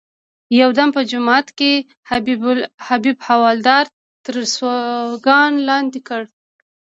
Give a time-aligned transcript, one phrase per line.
[0.61, 1.71] یو دم په جومات کې
[2.89, 3.85] حبیب حوالدار
[4.25, 6.21] تر سوکانو لاندې کړ.